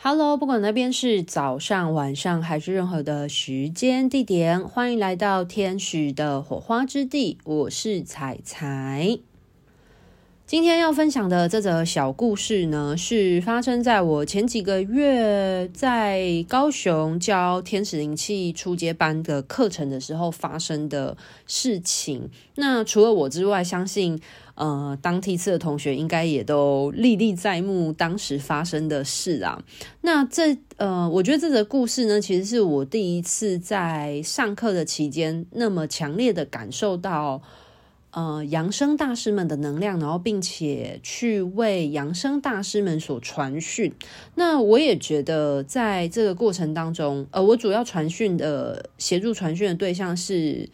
[0.00, 7.36] Hello，不管那边是早上、晚上还是任何的时间地点，欢迎来到天使的火花之地。
[7.42, 9.18] 我是彩彩。
[10.46, 21.16] 今天要分享的这则小故事呢，是发生在我前几个月在高雄教天使灵气初阶班的课程的时候发生的
[21.48, 22.30] 事情。
[22.54, 24.20] 那除了我之外，相信。
[24.58, 29.62] 呃，当梯次的同学应该也都历历在目，当时发生的事啊。
[30.00, 37.40] 那这呃，我觉得这个故事呢，其实是我第一次在上课的期间，那么强烈的感受到
[38.10, 43.92] 呃扬升大师们的能量，然后并且去为扬升大师们所传讯。
[44.34, 50.68] 那我也觉得在这个过程当中，呃，我主要传讯的协助传讯的对象是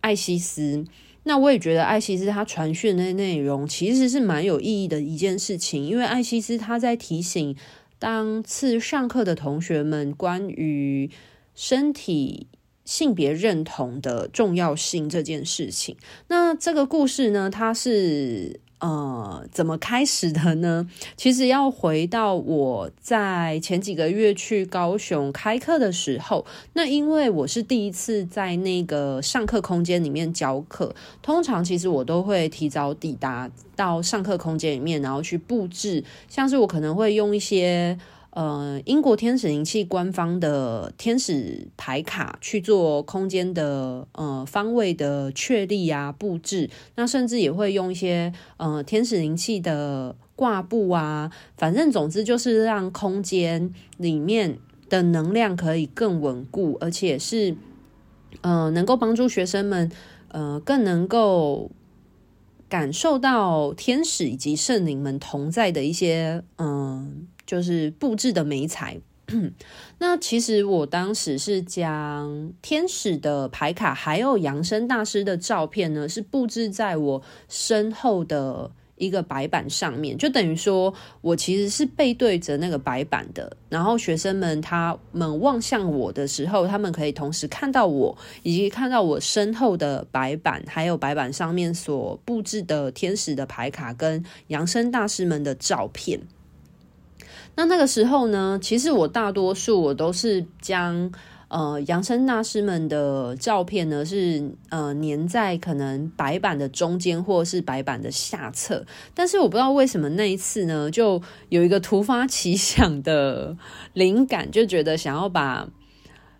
[0.00, 0.84] 艾西斯。
[1.24, 7.56] 那我也觉得艾西斯他传讯的内容其实是蛮有意义的一件事情，因为艾西斯他在提醒
[7.98, 11.10] 当次上课的同学们关于
[11.54, 12.46] 身体
[12.84, 15.96] 性别认同的重要性这件事情。
[16.28, 18.60] 那这个故事呢，它是。
[18.80, 20.86] 呃，怎么开始的呢？
[21.16, 26.44] 其实要回到我在前几个月去高雄开课的时候，
[26.74, 37.98] 那因为我是第一次在那个上课空间里面教课，通常其实我都会提早抵达到上课空间里面，然后去布置，像是我可能会用一些。
[38.34, 57.56] 呃，英国天使灵气官方的天使牌卡去做空间的呃方位的确立啊布置，那甚至也会用一些呃天使灵气的挂布啊，反正总之就是让空间里面的能量可以更稳固，而且是
[58.40, 59.88] 呃能够帮助学生们
[60.26, 61.70] 呃更能够
[62.68, 67.28] 感受到天使以及圣灵们同在的一些嗯。
[67.46, 69.00] 就是布置的媒材，
[69.98, 83.56] 那其实我当时是将天使的牌卡还有扬升大师的照片呢，是布置在我身后的一个白板上面，就等于说我其实是背对着那个白板的。
[83.68, 96.20] 然后学生们他们望向我的时候，他们可以同时看到我，以及看到我身后的白板，还有白板上面所布置的天使的牌卡跟扬升大师们的照片。
[97.56, 101.12] 那那个时候呢，其实我大多数我都是将
[101.48, 108.84] 呃扬升大师们的照片呢是呃粘在可能白板的中间或是白板的下侧，
[109.14, 113.56] 但是我不知道为什么那一次呢，就有一个突发奇想的
[113.92, 115.68] 灵感，就觉得想要把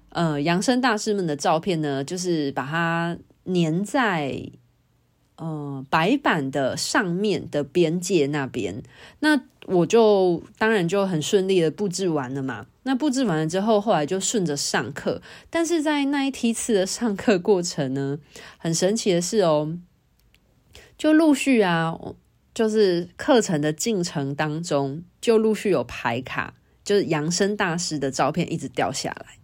[0.08, 4.50] 呃扬升大师们的照片呢，就是把它粘在。
[5.36, 8.84] 呃，白板的上面的边界那边，
[9.18, 9.36] 那
[9.66, 12.66] 我就当然就很顺利的布置完了嘛。
[12.82, 15.22] 那布置完了之后，后来就顺着上课。
[15.48, 18.18] 但是在那一梯次的上课过程呢，
[18.58, 19.78] 很神奇的是哦，
[20.98, 21.98] 就陆续啊，
[22.52, 26.54] 就是课程的进程当中，就陆续有牌卡，
[26.84, 29.38] 就是扬升大师的照片一直掉下来，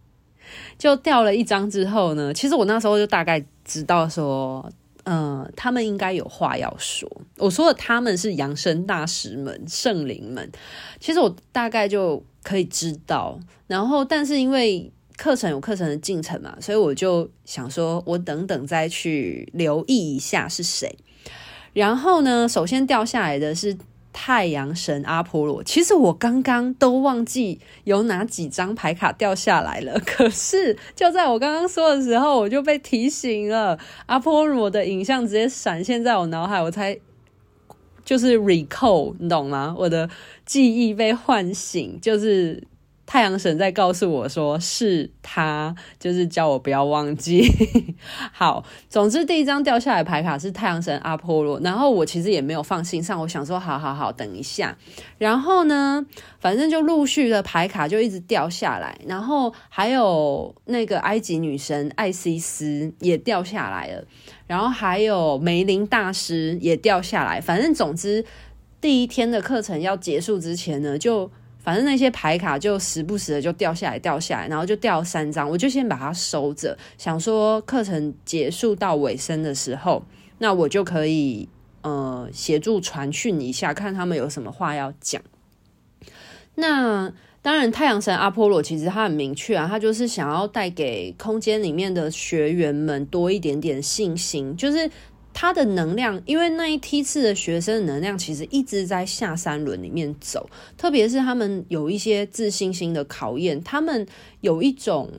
[0.77, 4.71] 就掉了一张之后呢，其实我那时候就大概知道说。
[5.05, 7.11] 嗯、他们应该有话要说。
[7.37, 10.51] 我说的他们是扬升大师们、圣灵们，
[10.99, 13.39] 其实我大概就可以知道。
[13.67, 20.97] 然后，但是因为课程有课程的进程嘛，所以我就想说，我等等再去留意一下是谁。
[21.73, 23.77] 然后呢，首先掉下来的是。
[24.13, 30.01] 太阳神阿波罗，其实我刚刚都忘记有哪几张牌卡掉下来了。
[30.05, 33.79] 可是就在我刚刚说的时候，我就被提醒了。
[34.07, 36.99] 阿波罗的影像直接闪现在我脑海，我才
[38.05, 39.75] 就是 recall，你懂吗？
[39.79, 40.09] 我的
[40.45, 42.63] 记忆被唤醒，就是。
[43.13, 47.43] 太阳神在告诉我说，是他，就是叫我不要忘记。
[48.31, 54.79] 好，总之第一张掉下来牌卡是太阳神阿波罗，然后我其实也没有放心上，我想说，好好好，等一下。
[55.19, 56.07] 然后呢，
[56.39, 64.05] 反正就陆续的牌卡就一直掉下来，然后还有那个埃及女神艾西斯也掉下来了，
[64.47, 67.41] 然后还有梅林大师也掉下来。
[67.41, 68.25] 反正总之，
[68.81, 71.29] 第一天的课程要结束之前呢，就。
[71.63, 80.03] 反正那些牌卡就时不时的就掉下来，掉下来，然后就掉三张，我就先把它收着，想说课程结束到尾声的时候，
[80.39, 81.49] 那我就可以
[81.83, 85.21] 呃协助传讯一下，看他们有什么话要讲。
[86.55, 87.13] 那
[87.43, 94.91] 当然，太阳神阿波罗其实他很明确啊，他就是想要带给空间里面的学员们多一点点信心，就是
[95.33, 104.07] 他的能量，因为那一梯次的学生的能量其实一直在下三轮里面走，特别是他们有一些自信心的考验，他们
[104.41, 105.11] 有一种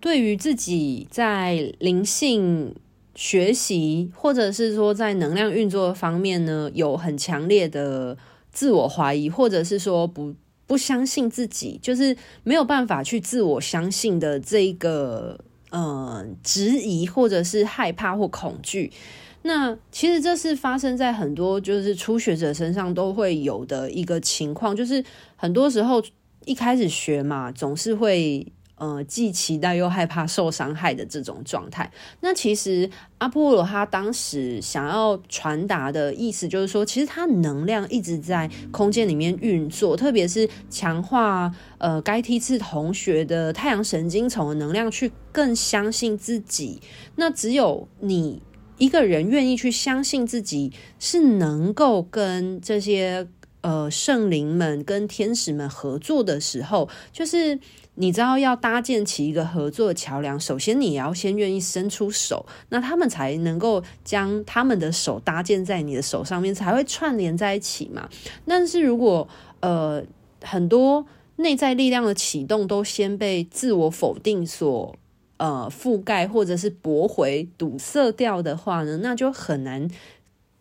[0.00, 2.74] 对于自己在灵性
[3.14, 8.16] 学习，或者是说在能量运作方面呢，有很强烈的
[8.52, 10.34] 自我怀疑，或者是说不
[10.66, 15.40] 不相信自己，就是没有办法去自我相信的这一个。
[15.72, 18.90] 嗯，质疑或者是害怕或恐惧，
[19.46, 25.02] 那其实这是发生在很多就是初学者身上都会有的一个情况，就是
[25.36, 26.02] 很多时候
[26.44, 28.52] 一开始学嘛，总是会。
[28.78, 31.90] 呃，既期待又害怕受伤害的这种状态。
[32.20, 46.78] 那其实阿波罗他当时想要传达的意思，就是说，其实他能量一直在空间里面运作，特别是强化呃该梯次同学的太阳神经丛的能量，去更相信自己。
[47.14, 48.42] 那只有你
[48.78, 53.26] 一个人愿意去相信自己，是能够跟这些
[53.60, 57.58] 呃圣灵们、跟天使们合作的时候，就是。
[57.98, 68.06] 你知道要搭建起一个合作的桥梁，首先你要先愿意伸出手，那他们才能够将他们的手搭建在你的手上面，才会串联在一起嘛。
[68.46, 69.26] 但是如果
[69.60, 70.04] 呃
[70.42, 71.06] 很多
[71.36, 74.94] 内在力量的启动都先被自我否定所
[75.36, 79.88] 呃覆盖，或者是驳回、堵塞掉的话呢，那就很难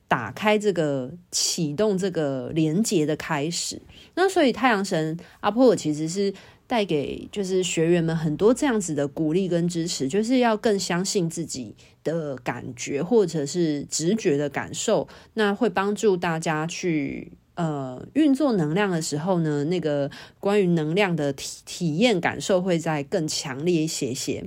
[0.08, 3.82] 打开这个启动这个连接的开始。
[4.16, 6.34] 那所以太阳神阿波尔其实是。
[6.68, 24.44] 带给就是学员们很多这样子的鼓励跟支持，就是要更相信自己的感觉或者是直觉的感受，那会帮助大家去呃运作能量的时候呢，那个关于能量的体体验感受会再更强烈一些些。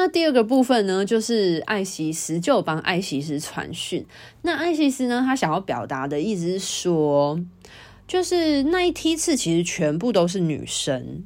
[0.00, 4.06] 那第二个部分呢，就是艾西斯就帮艾西斯传讯。
[4.42, 7.40] 那艾西斯呢，他想要表达的意思是说。
[8.08, 11.22] 就是那一梯次，其实全部都是女生。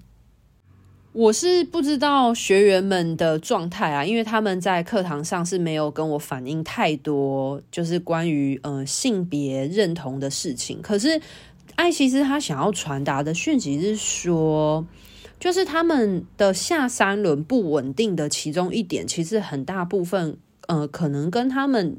[1.12, 10.82] 我是不知道学员们的状态啊，因为他们在课堂上是没有跟我反映太多，就是关于呃性别认同的事情。
[10.82, 11.18] 可是
[11.76, 14.84] 艾西斯他想要传达的讯息是说，
[15.38, 20.36] 就是他们的下三轮不稳定的其中一点，其实很大部分
[20.68, 21.98] 呃可能跟他们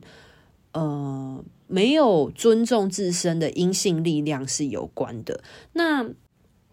[0.73, 1.43] 呃。
[1.67, 5.41] 没有尊重自身的阴性力量是有关的。
[5.73, 6.05] 那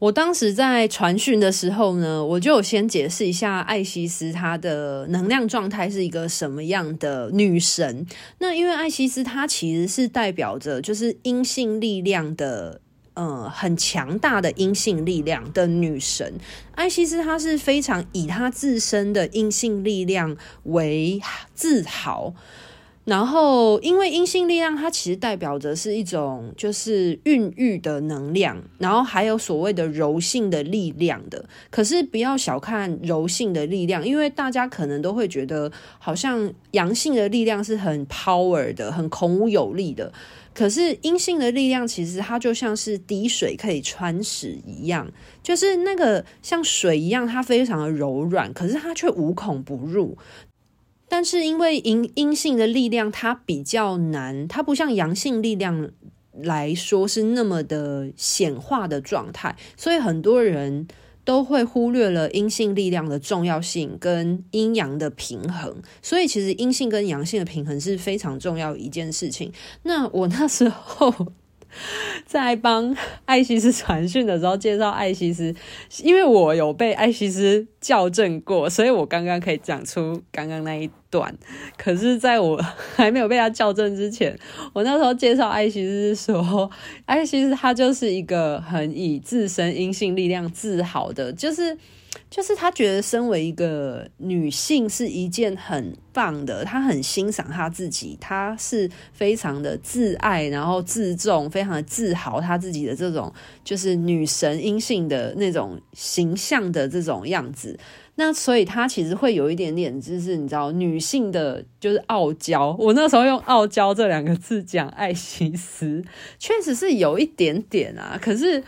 [0.00, 8.06] 我当时在传讯的时候呢，我就先解释一下艾西斯她的能量状态是一个什么样的女神。
[8.38, 12.81] 那因为艾西斯她其实是代表着就是阴性力量的，
[13.14, 16.34] 呃，很强大的阴性力量的女神。
[16.74, 21.20] 艾西斯她是非常以她自身的阴性力量为
[21.54, 22.34] 自豪。
[23.04, 31.44] 然后，因为阴性力量，它其实代表着是一种就是孕育的能量，然后还有所谓的柔性的力量的。
[31.68, 40.12] 可是不要小看柔性的力量，因为大家可能都会觉得好像阳性的力量是很 power 的，很孔武有力的。
[40.54, 45.10] 可是阴性的力量其实它就像是滴水可以穿石一样，
[45.43, 50.16] 就是那个像水一样，它非常的柔软，可是它却无孔不入。
[51.08, 55.90] 但是因为阴阴性的力量它比较难，它不像阳性力量
[56.32, 60.88] 来说是那么的显化的状态，所以很多人
[61.24, 65.74] 都会忽略了阴性力量的重要性跟阴阳的平衡。
[66.00, 69.52] 所以其实阴性跟阳性的平衡是非常重要一件事情。
[69.82, 71.32] 那我那时候。
[72.26, 75.55] 在帮艾西斯传讯的时候，介绍艾西斯，
[76.02, 81.34] 因为我有被艾西斯校正过，所以我刚刚可以讲出刚刚那一段。
[81.76, 82.60] 可是，在我
[82.96, 84.38] 还没有被他校正之前，
[84.72, 86.70] 我那时候介绍艾西斯说，
[87.06, 91.76] 艾西斯他就是一个很以自身阴性力量自豪的，就是。
[92.31, 107.78] 就是她觉得身为一个女性是一件很棒的，她很欣赏她自己，她是非常的自爱，然后自重，非常的自豪她自己的这种就是女神阴性的那种形象的这种样子。
[108.14, 112.76] 那所以她其实会有一点点，就是你知道女性的就是傲娇。
[112.78, 116.04] 我那时候用傲娇这两个字讲爱西斯，
[116.38, 118.62] 确实是有一点点啊，可是。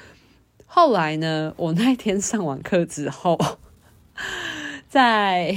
[0.77, 3.39] 后来呢，我那天上完课之后，
[4.91, 5.57] 在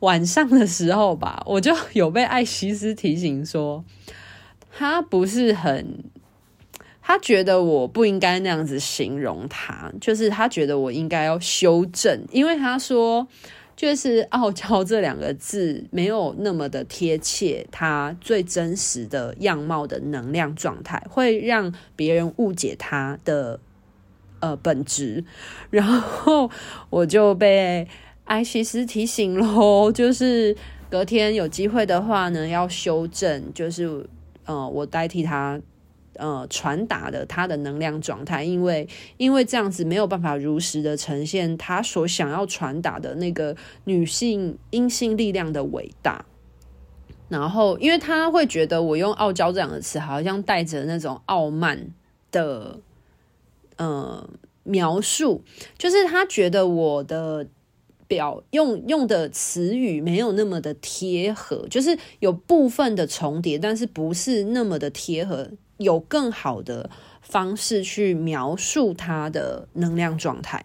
[0.00, 3.82] 晚上的时候吧，我就有被艾西斯提醒说，
[4.70, 6.04] 他不是很，
[7.00, 13.26] 他觉得我不应该那样子形容他，就是他觉得我应该要修正，因为他说
[13.74, 23.58] 就是傲娇这两个字没有那么的贴切，他最真实的样貌的能量状态，会让别人误解他的
[24.40, 25.24] 呃本质。
[25.70, 26.50] 然后
[26.90, 27.86] 我就被
[28.24, 30.56] 艾西斯提醒喽，就是
[30.90, 34.08] 隔天有机会的话呢，要修正，就是
[34.44, 35.60] 呃，我代替他。
[36.18, 38.88] 呃，传达的他的能量状态，因为
[39.18, 46.24] 因为这样子没有办法如实的呈现他所想要传达的那个女性阴性力量的伟大。
[47.28, 51.88] 然后，因为他会觉得我用傲娇这两个词，好像带着那种傲慢
[52.30, 52.80] 的
[53.76, 54.28] 呃
[54.64, 55.42] 描述，
[55.78, 57.46] 就是他觉得我的
[58.06, 65.50] 表用用的词语没有那么的贴合，就是有部分的重叠，但是不是那么的贴合。
[65.78, 66.88] 有更好的
[67.20, 70.62] 方式去描述他的能量状态，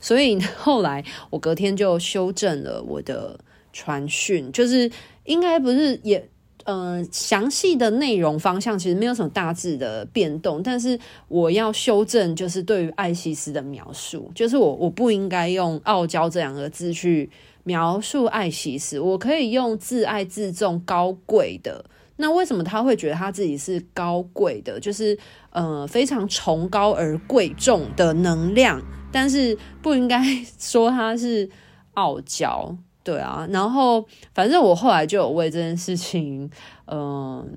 [0.00, 3.38] 所以后来我隔天就修正了我的
[3.72, 4.90] 传讯，就是
[5.22, 6.28] 应该不是也
[6.64, 10.98] 呃详细的内容方向其实没有什么大致的变动，但是
[11.28, 17.30] 我要修正就是对于艾西斯的描述，就是我我不应该用傲娇这两个字去
[17.64, 21.84] 描述艾西斯，我可以用自爱自重高贵的。
[22.16, 24.78] 那为什么他会觉得他自己是高贵的？
[24.78, 25.18] 就是
[25.50, 30.22] 呃非常崇高而贵重的能量，但是不应该
[30.60, 31.48] 说他是
[31.94, 33.46] 傲娇，对啊。
[33.50, 36.50] 然后反正我后来就有为这件事情，
[36.86, 37.48] 嗯、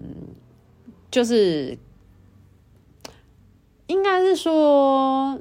[1.12, 1.78] 就是
[3.88, 5.40] 应该是说。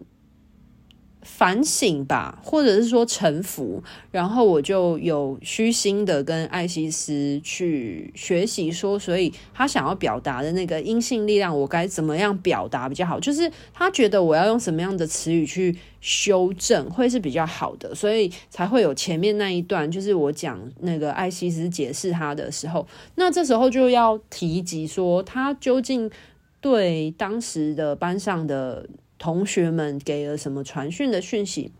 [1.22, 13.20] 反省吧，或者是说臣服，然后我就有虚心的跟艾西斯去学习说，所以他想要表达的那个阴性力量，我该怎么样表达比较好？
[13.20, 26.10] 就是他觉得我要用什么样的词语去修正会是比较好的，所以才会有前面那一段，就是我讲那个艾西斯解释他的时候，那这时候就要提及说他究竟
[26.60, 28.88] 对当时的班上的。
[29.22, 31.70] 同学们给了什么传讯的讯息？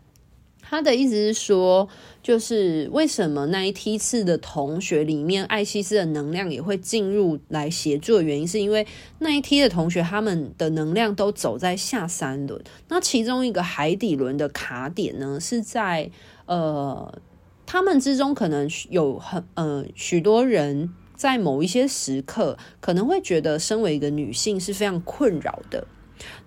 [0.61, 1.89] 他的意思是说，
[2.23, 8.87] 就是为什么那一梯次的同学里面，艾西斯的能量也会进入来协助的原因，是因为
[9.19, 16.09] 那一梯的同学他们的能量都走在下三轮，那其中一个海底轮的卡点呢，是在
[16.45, 17.19] 呃，
[17.65, 25.85] 他们之中可能有很呃许多人在某一些时刻可能会觉得，身为一个女性是非常困扰的。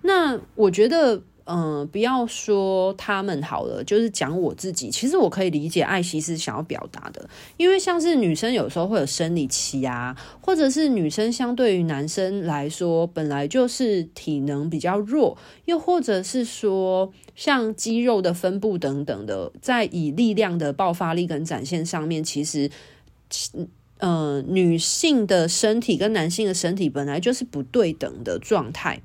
[0.01, 4.89] 那我觉得，嗯、不要说他们好了，就是讲我自己。
[4.89, 22.69] 其实我可以理解艾希斯想要表达的，因为像是女生有时候会有生理期啊，或者是女生相对于男生来说本来就是体能比较弱，又或者是说像肌肉的分布等等的，在以力量的爆发力跟展现上面，其实，
[23.99, 29.01] 呃，女性的身体跟男性的身体本来就是不对等的状态。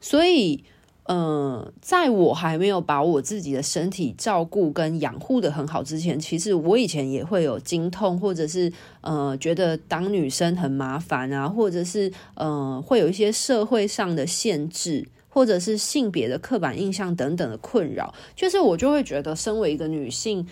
[0.00, 0.64] 所以，
[1.04, 18.14] 呃，在我还没有把我自己的身体照顾跟养护的很好之前，其实我以前也会有经痛，或者是呃，觉得当女生很麻烦啊，或者是呃，会有一些社会上的限制，或者是性别的刻板印象等等的困扰。
[18.36, 20.46] 就是我就会觉得，身为一个女性，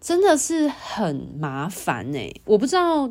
[0.00, 3.08] 真的是很麻烦呢、我不知道，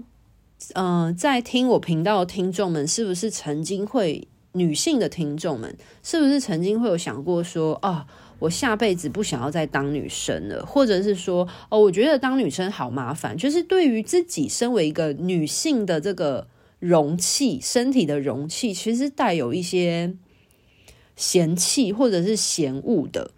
[0.73, 4.27] 呃，在听我频道的听众们是不是曾经会。
[4.53, 8.05] 女性的听众们，是不是曾经会有想过说，啊，
[8.39, 16.47] 我下辈子不想要再当女生了，或者是说，哦，我觉得当女生好麻烦，就是对于自己身为一个女性的这个
[16.79, 20.13] 容器，身体的容器，其实带有一些
[21.15, 23.31] 嫌弃或者是嫌恶的。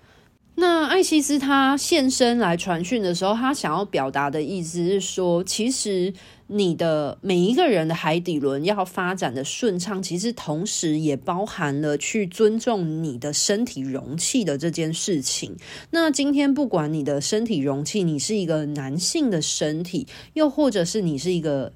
[0.56, 6.14] 那艾西斯他现身来传讯的时候，他想要表达的意思是说，其实。
[6.48, 15.56] 你的每一个人的海底轮要发展的顺畅，其实同时也包含了去尊重你的身体容器的这件事情。
[15.92, 21.74] 那今天不管你的身体容器，你是一个男性的身体，又或者是你是一个。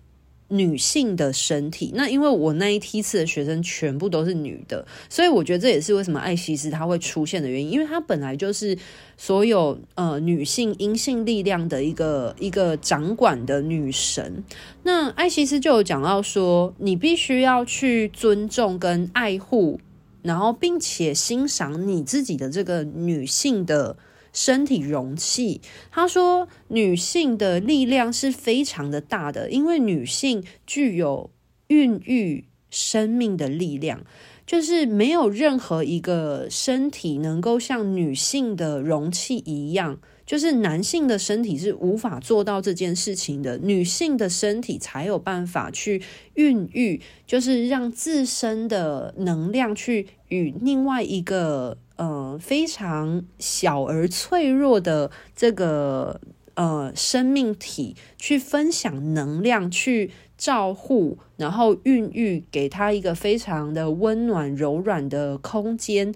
[0.49, 8.77] 女性的身体，那因为我那一梯次的学生全部都是女的，所以我觉得这也是为什么艾西斯她会出现的原因，因为她本来就是
[9.17, 14.43] 所有呃女性阴性力量的一个一个掌管的女神。
[14.83, 19.79] 那艾西斯就有讲到说，你必须要去尊重跟爱护，
[20.21, 23.97] 然后并且欣赏你自己的这个女性的。
[24.37, 31.31] 身体容器，他说女性的力量是非常的大的，因为女性具有
[31.69, 34.05] 孕育生命的力量，
[34.45, 46.03] 就是没有任何一个身体能够像女性的容器一样就是男性的身体是无法做到这件事情的，女性的身体才有办法去
[46.35, 56.21] 孕育，就是让自身的能量去与另外一个呃非常小而脆弱的这个
[56.55, 66.15] 呃生命体去分享能量，去照护，然后孕育，给他一个非常的温暖柔软的空间，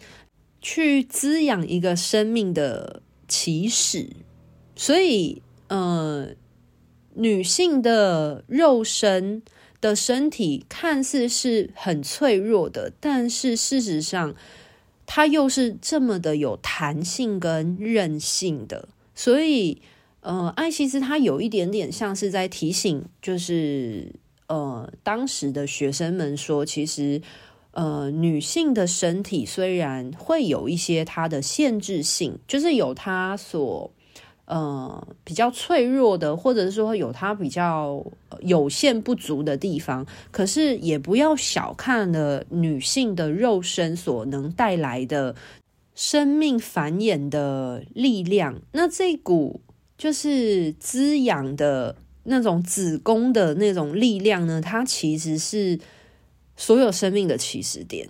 [0.62, 3.02] 去滋养一个生命的。
[3.34, 4.10] 起始，
[4.76, 6.32] 所以，呃，
[7.14, 9.42] 女性的肉身
[9.80, 14.36] 的身体看似是很脆弱的，但是事实上，
[15.14, 18.88] 它又是这么的有弹性跟韧性的。
[19.14, 19.82] 所以，
[20.22, 24.16] 呃，艾西斯他有一点点像是在提醒，就是，
[24.48, 27.22] 呃，当时的学生们说，其实。
[27.74, 33.90] 呃，女性的身体虽然会有一些它的限制性，就是有它所
[34.52, 38.06] 呃比较脆弱的，或者是说有它比较
[38.42, 45.36] 有限不足的地方，可是也不要小看了女性的肉身所能带来的
[45.96, 48.62] 生命繁衍的力量。
[48.74, 49.62] 那这股
[49.98, 55.80] 就是滋养的那种子宫的那种力量呢，它其实是。
[56.58, 58.08] 所有生命的起始点，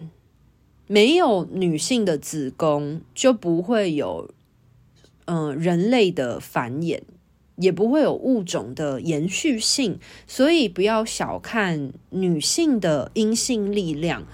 [0.86, 4.30] 没有女性的子宫，就不会有
[5.26, 7.02] 嗯、人类的繁衍，
[7.56, 10.00] 也不会有物种的延续性。
[10.28, 14.26] 所以不要小看女性的阴性力量。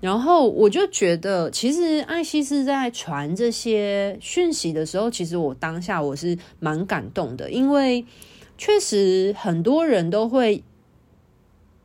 [0.00, 8.04] 然后我就觉得，其实艾希斯在传这些讯息的时候，其实我当下我是蛮感动的，因为
[8.58, 10.62] 确实很多人都会。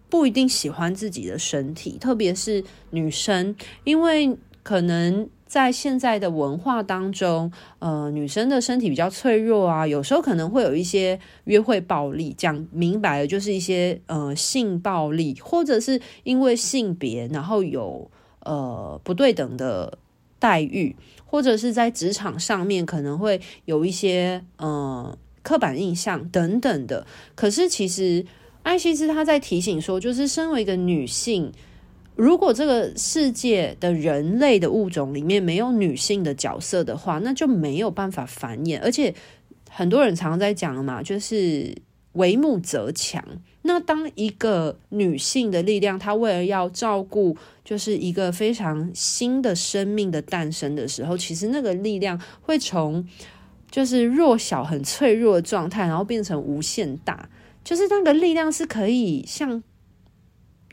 [0.10, 3.54] 不一定喜欢自己的身体，特别是女生，
[3.84, 18.12] 因为可能在现在的文化当中，呃，女生的身体比较脆弱啊，有时候可能会有一些约会暴力，讲明白了就是一些呃性暴力，或者是因为性别，然后有
[18.42, 19.98] 呃不对等的
[20.38, 27.08] 待遇，或者是在职场上面可能会有一些呃刻板印象等等的。
[27.34, 28.26] 可是其实。
[28.64, 31.54] 艾希斯他在提醒说，就是身为一个女性，
[32.18, 38.80] 如果这个世界的人类的物种里面没有女性的角色的话，那就没有办法繁衍。
[38.82, 39.14] 而且
[39.70, 41.76] 很多人常常在讲嘛，就是
[42.14, 43.24] 为母则强。
[43.62, 53.06] 那当一个女性的力量，她为了要照顾，就是一个非常新的生命的诞生的时候，其实那个力量会从
[53.70, 57.30] 就是弱小、很脆弱的状态，然后变成无限大。
[57.64, 59.62] 就是那个力量是可以像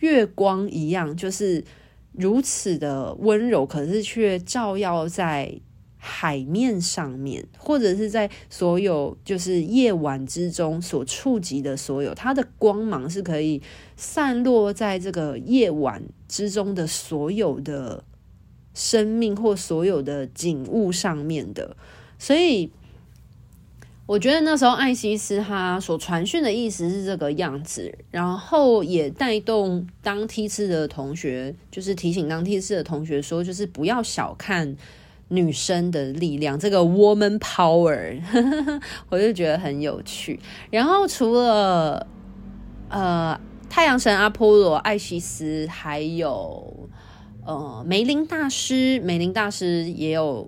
[0.00, 1.64] 月光一样，就是
[2.12, 5.60] 如此的温柔，可是却照耀在
[5.96, 13.62] 海面上面，或者是在所有就是夜晚之中所触及的所有，它的光芒是可以
[13.96, 18.04] 散落在这个夜晚之中的所有的
[18.74, 21.76] 生命或所有的景物上面的，
[22.18, 22.70] 所以。
[24.06, 34.76] 我觉得那时候艾西斯他所传讯的意思是这个样子，然后也带动当梯次的同学，就是提醒当梯次的同学说，就是不要小看
[35.28, 38.20] 女生的力量，这个 woman power，
[39.08, 40.38] 我就觉得很有趣。
[40.70, 42.06] 然后除了
[42.90, 43.40] 呃
[43.70, 46.90] 太阳神阿波罗、艾西斯，还有
[47.46, 50.46] 呃梅林大师，梅林大师也有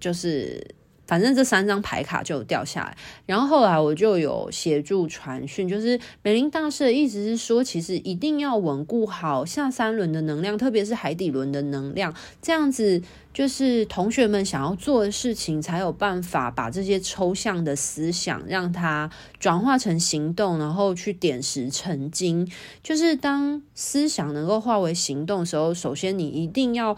[0.00, 0.73] 就是。
[1.06, 22.50] 反正这三张牌卡就掉下来，然后后来我就有协助传讯，就是美林大师的意思是说，其实一定要稳固好下三轮的能量，特别是海底轮的能量，这样子就是同学们想要做的事情，才有办法把这些抽象的思想让它转化成行动，然后去点石成金。
[22.82, 26.96] 就是当思想能够化为行动的时候，首先你一定要。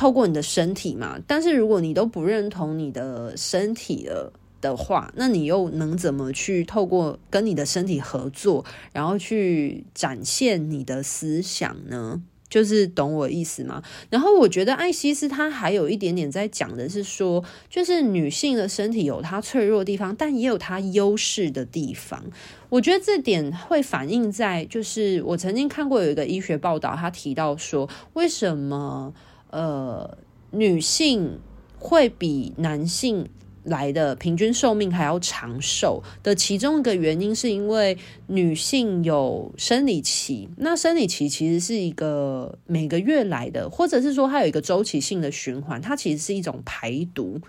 [0.00, 12.22] 透过你的身体嘛，但是如果你都不认同你的身体了的话，那你又能怎么去透过跟你的身体合作，然后去展现你的思想呢？
[12.48, 13.82] 就是懂我意思吗？
[14.08, 22.24] 然后我觉得艾西斯他还有一点点在讲的是说，就是女性的身体有它脆弱的地方，但也有它优势的地方。
[22.70, 29.12] 我觉得这点会反映在，就是我曾经看过有一个医学报道，他提到说，为什么？
[29.50, 30.18] 呃，
[30.50, 31.38] 女性
[31.78, 33.28] 会比男性
[33.64, 40.48] 来的平均寿命还要长寿的其中一个原因，是因为女性有生理期。
[40.56, 47.40] 那生理期其实是一个每个月来的，或者是说它有一个周期性的循环，它其实是一种排毒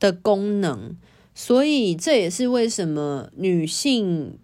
[0.00, 0.96] 的功能。
[1.34, 4.38] 所以这也是为什么女性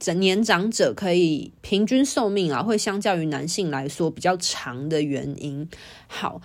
[0.00, 5.68] 整年长者可以平均寿命啊，会相较于男性来说比较长的原因。
[6.08, 6.40] 好。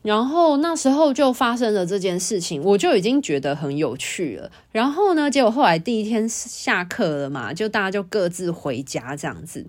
[0.00, 4.50] 然后那时候就发生了这件事情，我就已经觉得很有趣了。
[4.70, 9.66] 然后呢，结果后来第一天下课了嘛，就大家就各自回家这样子。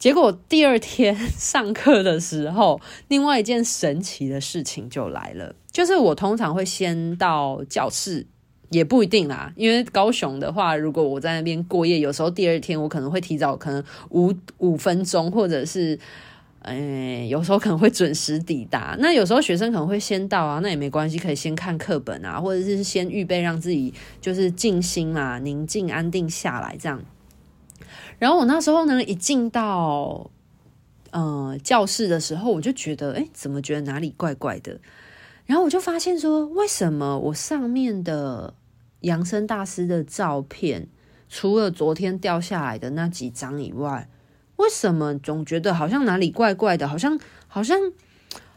[0.00, 8.26] 结果第二天上课的时候，另外一件神奇的事情就来了，就是我通常会先到教室，
[8.72, 15.96] 也不一定啦，因为高雄的话，如果我在那边过夜，有时候第二天我可能会提早，可能五五分钟或者是。
[16.64, 18.94] 哎，有时候可能会准时抵达。
[19.00, 27.02] 那有时候学生可能会先到啊，那也没关系，可以先看课本啊，或者是先预备让自己就是静心嘛，宁静安定下来这样。
[28.20, 30.30] 然后我那时候呢，一进到
[31.10, 34.78] 呃教室的时候，我就觉得，哎，怎么觉得哪里怪怪的？
[35.46, 38.54] 然后我就发现说，为什么我上面的
[39.02, 40.88] 养生大师的照片，
[41.28, 44.08] 除了昨天掉下来的那几张以外，
[44.56, 46.88] 为什么总觉得好像哪里怪怪的？
[46.88, 47.78] 好像好像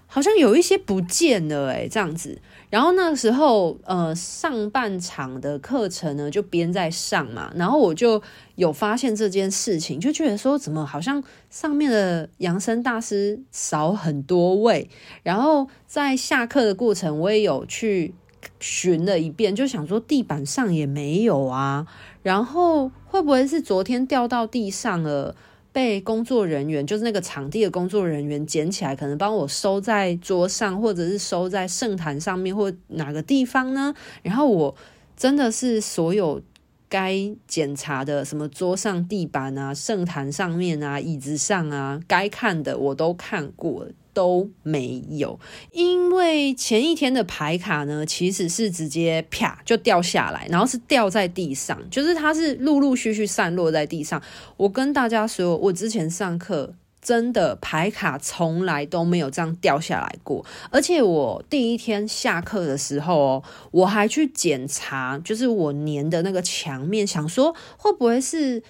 [0.08, 2.40] 好像有一些不见了诶，这样子。
[2.70, 8.22] 然后那时候，呃，上半场的课程呢就边在上嘛，然后我就
[8.56, 14.90] 有发现这件事情，就觉得说怎么好像上面的养生大师少很多位。
[15.24, 18.14] 然后在下课的过程，我也有去
[18.60, 21.86] 寻了一遍，就想说地板上也没有啊。
[22.24, 25.36] 然后会不会是昨天掉到地上了？
[25.72, 33.94] 被工作人员，就是那个场地的工作人员捡起来，可能帮我收在桌上，或者是收在圣坛上面，或哪个地方呢？
[34.24, 34.74] 然后我
[35.18, 36.42] 真的是所有
[36.90, 43.88] 该检查的，什么桌上、地板啊、圣坛上面啊、椅子上啊，该看的我都看过。
[44.16, 45.38] 都没有，
[45.74, 54.24] 因为前一天的牌卡呢，其实是直接啪就掉下来，然后是掉在地上，就是它是陆陆续续散落在地上。
[54.56, 56.74] 我跟大家说，我之前上课
[57.06, 68.64] 真的牌卡从来都没有这样掉下来过，而且我第一天下课的时候哦，我还去检查，就是我粘的那个墙面，想说会不会是。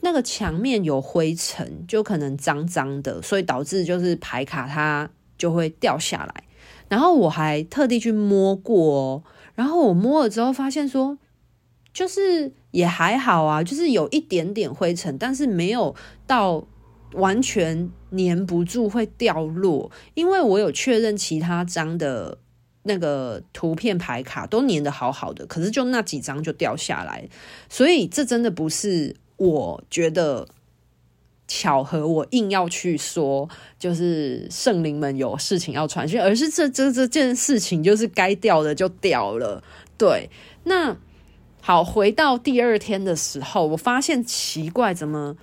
[0.00, 6.44] 那个墙面有灰尘，就可能脏脏的，所以导致就是牌卡它就会掉下来。
[6.90, 9.22] 然后我还特地去摸过哦，
[9.54, 11.16] 然后我摸了之后发现说，
[11.94, 15.94] 就是也还好啊，就是有一点点灰尘，但是没有
[16.26, 16.66] 到
[17.14, 19.90] 完全粘不住会掉落。
[20.14, 22.38] 因为我有确认其他张的
[22.84, 27.28] 那个图片牌卡都粘得好好的，可是就那几张就掉下来，
[27.68, 29.16] 所以这真的不是。
[29.36, 30.46] 我觉得
[31.48, 33.48] 巧合，我硬要去说，
[33.80, 39.60] 就是圣灵们有事情要传讯，而是这这这件事情就是该掉的就掉了。
[39.98, 40.30] 对，
[40.62, 40.96] 那
[41.60, 45.36] 好，回到第二天的时候，我发现奇怪，怎么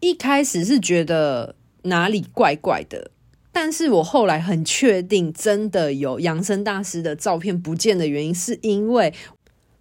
[0.00, 3.10] 一开始是觉得哪里怪怪的，
[3.52, 9.12] 但是我后来很确定，真的有养生大师的照片不见的原因，是因为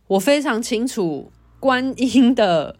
[0.08, 2.78] 我非常清楚观音的。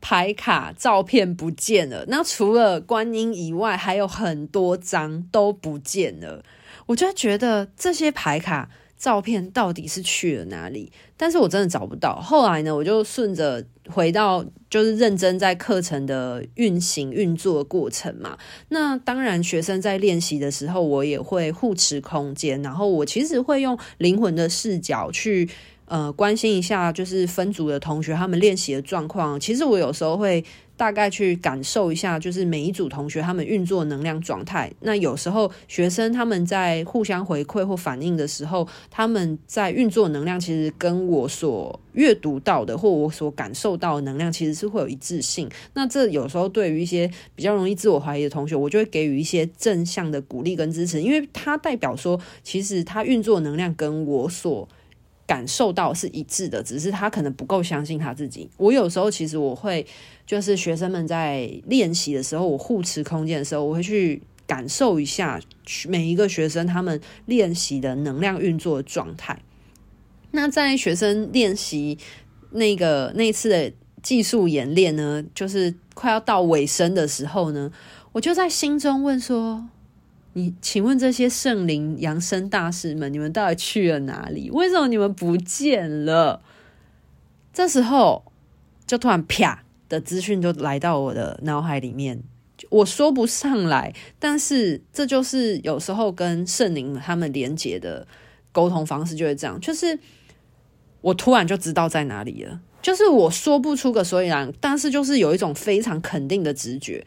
[0.00, 6.44] 牌卡照片不见了，那除了观音以外，还有很多张都不见了。
[6.86, 10.90] 我就觉得这些牌卡照片到底是去了哪里？
[11.16, 12.20] 但是我真的找不到。
[12.20, 18.36] 后来呢，我就顺着回到，就是认真在课程的运行运作过程嘛。
[18.70, 25.48] 那当然，学生在练习的时候，我也会护持空间，然后我其实会用灵魂的视角去。
[25.90, 29.40] 呃，关心一下就是分组的同学他们练习的状况。
[29.40, 30.44] 其实我有时候会
[30.78, 34.72] 大概去感受一下，就是每一组同学他们运作能量状态。
[34.80, 45.48] 那有时候学生他们在互相回馈或反应的时候，他们在运作能量其实跟我所阅读到的或我所感受到的能量其实是会有一致性。
[45.74, 54.68] 那这有时候对于一些比较容易自我怀疑的同学，我就会给予一些正向的鼓励跟支持，因为它代表说，其实他运作能量跟我所
[55.28, 58.48] 感受到是一致的，只是他可能不够相信他自己。
[58.56, 59.86] 我有时候其实我会，
[60.26, 65.38] 就是学生们在练习的时候，我护持空间的时候，我会去感受一下
[65.86, 69.38] 每一个学生他们练习的能量运作的状态。
[70.30, 71.98] 那在学生练习
[72.52, 73.70] 那个那次的
[74.02, 77.70] 技术演练呢，就是快要到尾声的时候呢，
[78.12, 79.68] 我就在心中问说。
[80.38, 84.48] 你请问这些圣灵扬升大师们，你们到底去了哪里？
[84.52, 86.40] 为什么你们不见了？
[87.52, 88.22] 这时候
[88.86, 92.22] 就突然啪的资讯就来到我的脑海里面，
[92.70, 98.06] 我说不上来，但是这就是有时候跟圣灵他们连接的
[98.52, 99.98] 沟通方式就是这样，就是
[101.00, 102.60] 我突然就知道在哪里了。
[102.80, 107.04] 就是我说不出个所以然，但是就是有一种非常肯定的直觉。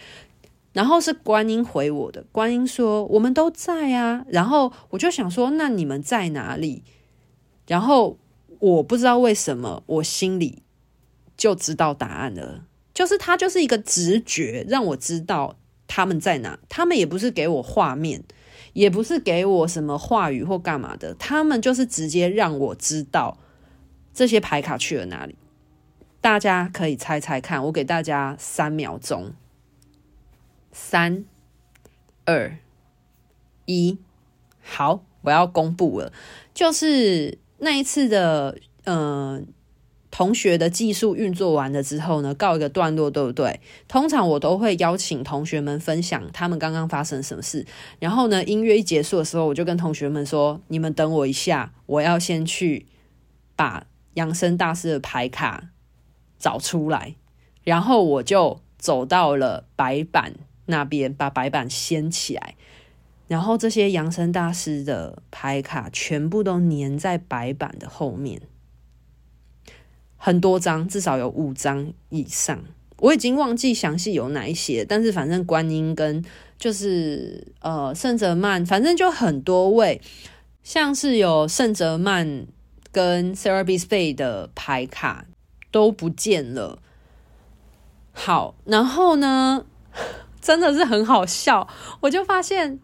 [0.74, 4.26] 然后是观音回我的，观音说我们都在啊。
[4.30, 6.84] 然后我就想说，那你们在哪里？
[7.68, 8.18] 然后
[8.60, 10.64] 我不知道为什么，我心里
[11.36, 12.66] 就知道答案了。
[12.94, 15.58] 就是他就是一个直觉，让我知道
[15.88, 16.60] 他们在哪。
[16.68, 18.24] 他们也不是给我画面，
[18.74, 23.38] 也不是给我什么话语或干嘛的，他们就是直接让我知道
[24.14, 25.36] 这些牌卡去了哪里。
[26.20, 29.34] 大家可以猜猜看，我给大家三秒钟，
[30.72, 31.26] 三、
[32.26, 32.58] 二、
[33.66, 33.98] 一，
[34.62, 36.12] 好，我要公布了，
[36.54, 39.42] 就是那一次的，嗯、呃。
[40.14, 43.62] 同学的技术运作完了之后呢，告一个段落，对不对？
[43.88, 47.66] 通常我都会邀请同学们分享他们刚刚发生什么事。
[47.98, 52.88] 然后呢，音乐一结束的时候，我就跟同学们说：“你们等我一下，我要先去
[53.56, 55.70] 把扬声大师的牌卡
[56.38, 57.16] 找出来。”
[57.64, 60.34] 然后我就走到了白板
[60.72, 62.56] 那边，把白板掀起来，
[63.28, 68.42] 然后这些扬声大师的牌卡全部都粘在白板的后面。
[70.18, 72.64] 很多张，至少有五张以上，
[72.98, 76.24] 我已经忘记详细有哪一些，但是反正观音跟
[76.58, 80.00] 就是呃圣哲曼，反正就很多位，
[80.62, 82.46] 像是有圣哲曼
[82.92, 85.26] 跟 Serapis Bey 的牌卡
[85.72, 86.78] 都不见了。
[88.14, 89.66] 好，然后呢，
[90.42, 91.68] 真的是很好笑，
[92.02, 92.80] 我就发现，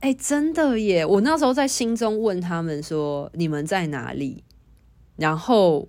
[0.00, 1.06] 哎、真的耶！
[1.06, 4.42] 我那时候在心中问他们说：“你们在哪里？”
[5.16, 5.88] 然后。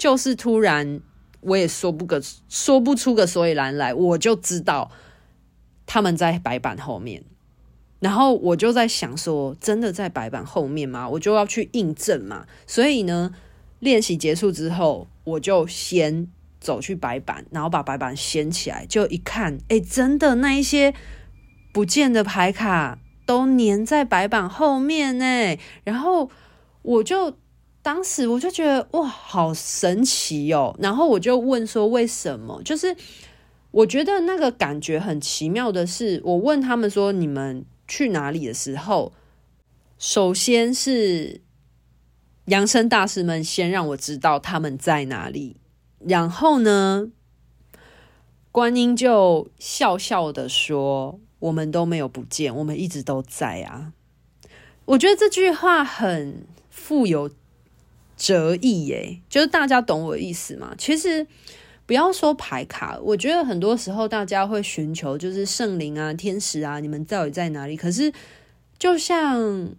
[0.00, 1.02] 就是突然，
[1.42, 4.90] 我也说不个说不出个所以然来，我就知道
[5.84, 7.22] 他们在白板后面，
[7.98, 11.06] 然后我就在想说，真的在白板后面吗？
[11.06, 12.46] 我就要去印证嘛。
[12.66, 13.34] 所以呢，
[13.80, 16.26] 练习结束之后，我就先
[16.60, 20.94] 走去白板，然后把白板掀起来，就一看，哎，真的那一些
[21.72, 25.58] 不见的牌卡都粘在白板后面呢。
[25.84, 26.30] 然后
[26.82, 27.36] 我就。
[27.82, 30.76] 当时我就觉得哇，好神奇哦！
[30.80, 32.60] 然后我就问说为什么？
[32.62, 32.94] 就是
[33.70, 39.14] 我觉得那个感觉很奇妙的是，我问他们说你们去哪里的时候，
[39.96, 41.40] 首先是
[42.44, 45.56] 扬声大师们先让我知道他们在哪里，
[46.06, 47.10] 然后呢，
[48.50, 53.92] 观音就笑笑的说：“我们都没有不见，我们一直都在啊。”
[54.86, 57.30] 我觉得这句话很富有。
[58.22, 60.74] 哲意耶，就是大家懂我的意思吗？
[60.76, 61.26] 其实
[61.86, 67.78] 不要说牌卡，我觉得很多时候大家会寻求就是圣灵啊、天使啊，你们到底在哪里？
[67.78, 68.12] 可是
[68.78, 69.70] 就像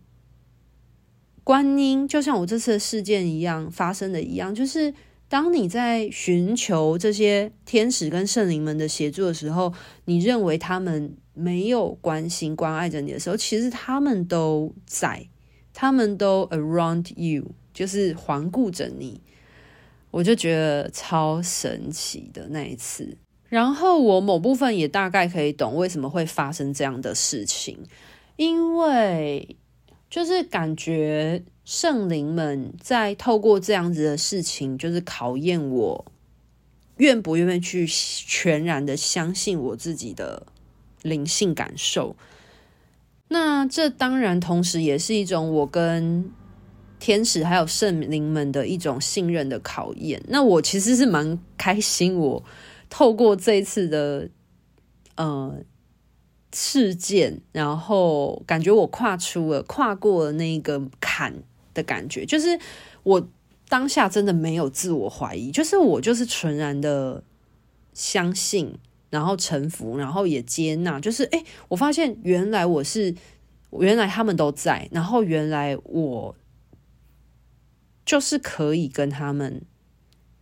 [1.44, 4.92] 观音，就像我这次的事件一样发生的一样，就是
[5.32, 15.30] 当你在寻求这些天使跟圣灵们的协助的时候，你认为他们没有关心、关爱着你的时候，其实他们都在，
[15.74, 17.46] 他们都 around you。
[17.74, 19.22] 就是环顾着你，
[20.12, 23.17] 我就觉得超神奇的那一次。
[23.48, 27.80] 然后我某部分也大概可以懂为什么会发生这样的事情，
[28.36, 29.56] 因为
[30.10, 36.06] 就是感觉圣灵们在透过这样子的事情，就是考验我
[36.97, 40.47] 愿不愿意去全然的相信我自己的
[41.02, 42.15] 灵性感受。
[43.30, 46.32] 那这当然同时也是一种我跟
[47.00, 50.21] 天使还有圣灵们的一种信任的考验。
[50.28, 52.43] 那我其实是蛮开心，我
[52.89, 54.30] 透过这一次的
[55.15, 55.56] 呃
[56.54, 61.41] 事件，然后感觉我跨出了、跨过了那个坎
[61.74, 62.60] 的感觉，就是
[63.04, 63.30] 我
[63.68, 67.24] 当下真的没有自我怀疑，就是我就是纯然的
[67.94, 68.78] 相信，
[69.10, 73.16] 然后臣服，然后也接纳，就是诶，我发现原来我是，
[73.80, 76.36] 原来他们都在，然后原来我。
[78.04, 79.62] 就是可以跟他们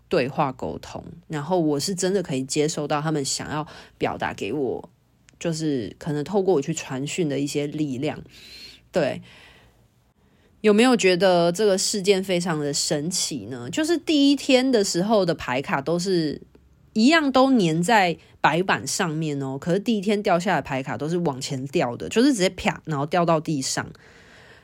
[0.07, 4.89] 对话沟通，然后我是真的可以接受到他们想要表达给我，
[5.37, 8.23] 就是可能透过我去传讯的一些力量。
[8.91, 9.21] 对，
[10.61, 13.69] 有没有觉得这个事件非常的神奇呢？
[13.69, 16.41] 就是第一天的时候的牌卡都是
[16.93, 19.57] 一样，都粘在白板上面哦。
[19.59, 23.89] 可是第一天掉下来的牌卡都是往前掉的，就是直接啪，然后掉到地上。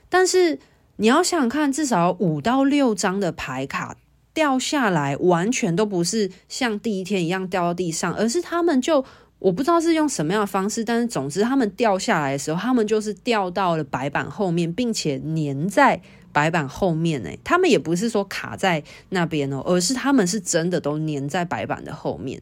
[0.10, 0.60] 但是。
[0.98, 3.98] 你要想想看，至少五到六张的牌卡
[4.34, 9.04] 掉下来，完全都不是像第一天一样掉到地上，而是他们就
[9.46, 17.22] 我不知道是用什么样的方式，但是总之他们掉下来的时候，他们就是掉到了白板后面，并且粘在白板后面。
[17.22, 22.42] 诶，他们也不是说卡在那边哦，而是他们是真的都粘在白板的后面，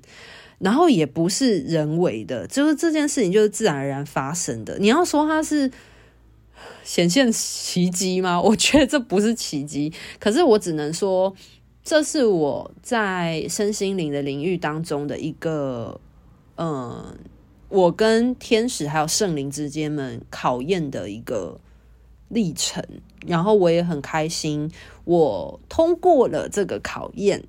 [0.60, 4.78] 然后也不是人为的，就是这件事情就是自然而然发生的。
[4.80, 5.70] 你要说它是
[6.86, 8.42] 显现奇迹吗？
[8.42, 11.36] 我觉得这不是奇迹，可是我只能说，
[11.84, 16.00] 这是我在身心灵的领域当中的一个。
[16.56, 17.18] 嗯，
[17.70, 21.60] 我跟天使还有圣灵之间们考验的一个
[22.30, 22.84] 历程，
[23.26, 24.72] 然后我也很开心，
[25.06, 27.44] 我通过了这个考验，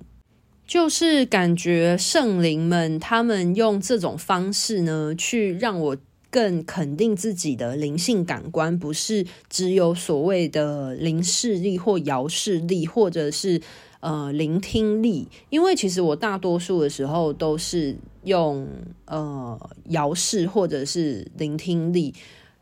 [0.65, 5.97] 就是感觉圣灵们他们用这种方式呢，去让我
[6.31, 13.61] 更肯定自己的灵性感官，不是只有所谓的灵视力或遥视力，或者是。
[14.05, 18.67] 呃，聆听力，因为其实我大多数的时候都是用
[19.05, 22.13] 呃遥视或者是聆听力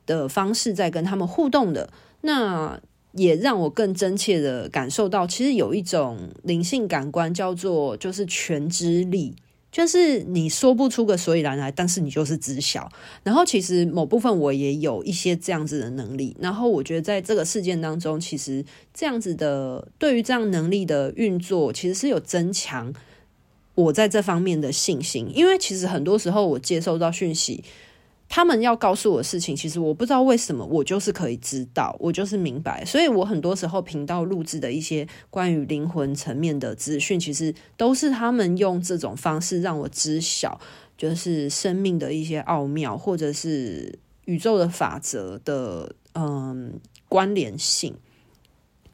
[0.06, 1.90] 的方式在跟他们互动的，
[2.22, 2.80] 那
[3.12, 9.36] 也让我更真切的感受到，其实有一种灵性感官叫做就是全知力。
[9.74, 12.88] 就是你说不出个所以然来，但是你就是知晓。
[13.24, 16.38] 然后其实某部分我也有一些这样子的能力。
[16.40, 22.94] 然后我觉得在这个事件当中，其实这样子的对于这样能力的运作，其实是有增强
[23.74, 25.28] 我在这方面的信心。
[25.34, 27.64] 因为其实很多时候我接收到讯息。
[28.30, 32.84] 他们要告诉我事情，其实我不知道为什么，我就是可以知道，我就是明白。
[32.84, 40.60] 所以我很多时候频道录制的一些关于灵魂层面的资讯，其实都是他们用这种方式让我知晓，
[40.98, 47.96] 就是生命的一些奥妙，或者是宇宙的法则的嗯关联性。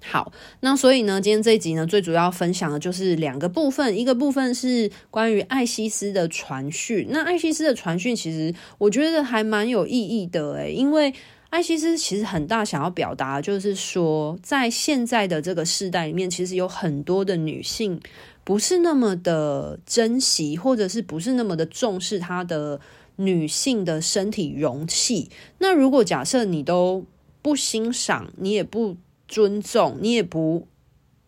[0.01, 0.31] 好，
[0.62, 7.07] 那所以呢，今天这一集呢，最主要分享的就是两个部分，一个部分是关于艾西斯的传讯。
[7.09, 11.13] 那艾西斯的传讯，其实我觉得还蛮有意义的诶，因为
[11.49, 17.99] 艾西斯其实很大想要表达，就是说，在现在的这个时代里面，其实有很多的女性
[18.45, 22.79] 不是那么的珍惜，或者是不是那么的重视她的
[23.17, 25.29] 女性的身体容器。
[25.57, 27.05] 那如果假设你都
[27.41, 28.95] 不欣赏，你也不。
[29.29, 30.67] 尊重你也不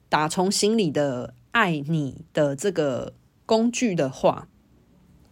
[0.10, 3.14] 打从心里的爱你的这个
[3.46, 4.48] 工具的话，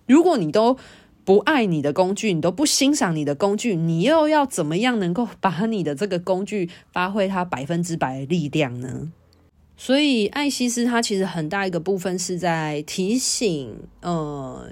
[0.05, 0.77] 如果你都
[1.25, 9.11] 不爱你的工具，你都不欣赏你的工具，你又要怎么样能够把你的这个工具发挥它百分之百的力量呢？
[9.75, 14.71] 所以艾西斯他其实很大一个部分是在提醒，呃，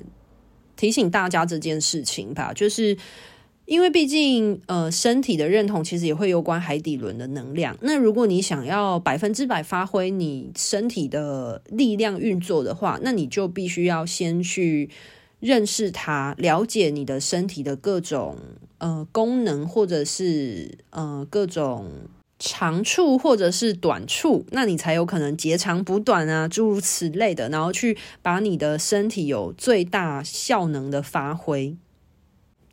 [0.75, 2.95] 提醒大家这件事情吧，就是。
[3.67, 7.77] 因为毕竟，呃，身体的认同其实也会有关海底轮的能量。
[7.81, 14.89] 那如果你想要百分之百发挥你身体的力量运作的话，那你就必须要先去
[15.41, 18.37] 认识它，了解你的身体的各种
[18.77, 21.91] 呃功能，或者是呃各种
[22.39, 31.75] 长处或者是短处，那你才有可能截长补短啊，诸如此类的，然后去把你的身体有最大效能的发挥。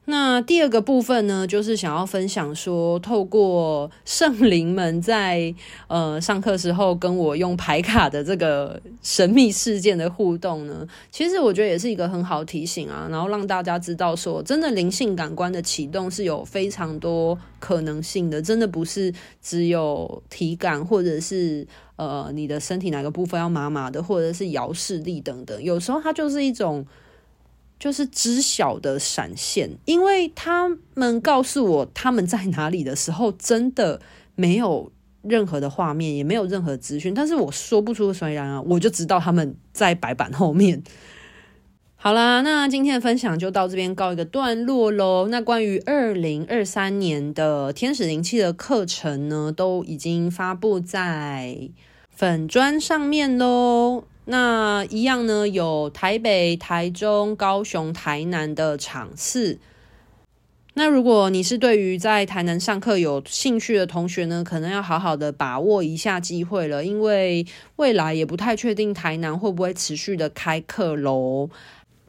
[0.07, 5.55] 那第二个部分呢，就是想要分享说，透过圣灵们在
[5.87, 26.87] 呃上课时候跟我用牌卡的这个神秘事件的互动呢，其实我觉得也是一个很好提醒啊，然后让大家知道说，真的灵性感官的启动是有非常多可能性的，真的不是只有体感或者是呃你的身体哪个部分要麻麻的，或者是遥视力等等，有时候它就是一种。
[27.85, 34.01] 就是知晓的闪现，因为他们告诉我他们在哪里的时候，真的
[34.35, 40.83] 没有任何的画面，也没有任何资讯，但是我说不出所以然啊，我就知道他们在白板后面。
[41.97, 45.29] 好啦，那今天的分享就到这边告一个段落喽。
[45.29, 51.69] 那关于二零二三年的天使灵气的课程呢，都已经发布在
[52.09, 54.05] 粉砖上面喽。
[54.27, 59.59] 那一样呢，有台北、台中、高雄、台南的场次。
[60.77, 71.49] 那如果你是对于在台南上课有兴趣的同学呢，可能要好好的把握一下机会了，因为未来也不太确定台南会不会持续的开课喽。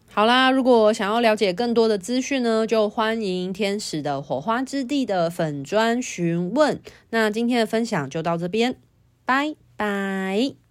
[0.07, 6.81] 好啦，如果想要了解更多的资讯呢，就欢迎天使的火花之地的粉砖询问。
[7.11, 8.77] 那今天的分享就到这边，
[9.25, 10.64] 拜拜。